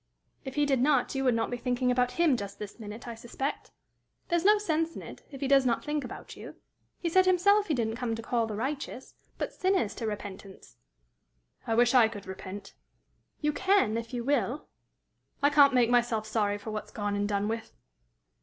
"If 0.45 0.55
he 0.55 0.65
did 0.65 0.81
not, 0.81 1.13
you 1.13 1.23
would 1.25 1.35
not 1.35 1.51
be 1.51 1.57
thinking 1.57 1.91
about 1.91 2.13
him 2.13 2.35
just 2.35 2.57
this 2.57 2.79
minute, 2.79 3.07
I 3.07 3.13
suspect. 3.13 3.69
There's 4.29 4.43
no 4.43 4.57
sense 4.57 4.95
in 4.95 5.03
it, 5.03 5.21
if 5.29 5.41
he 5.41 5.47
does 5.47 5.63
not 5.63 5.85
think 5.85 6.03
about 6.03 6.35
you. 6.35 6.55
He 6.97 7.07
said 7.07 7.27
himself 7.27 7.67
he 7.67 7.75
didn't 7.75 7.97
come 7.97 8.15
to 8.15 8.21
call 8.23 8.47
the 8.47 8.55
righteous, 8.55 9.13
but 9.37 9.53
sinners 9.53 9.93
to 9.97 10.07
repentance." 10.07 10.77
"I 11.67 11.75
wish 11.75 11.93
I 11.93 12.07
could 12.07 12.25
repent." 12.25 12.73
"You 13.41 13.53
can, 13.53 13.95
if 13.95 14.11
you 14.11 14.23
will." 14.23 14.65
"I 15.43 15.51
can't 15.51 15.71
make 15.75 15.91
myself 15.91 16.25
sorry 16.25 16.57
for 16.57 16.71
what's 16.71 16.89
gone 16.89 17.15
and 17.15 17.29
done 17.29 17.47
with." 17.47 17.71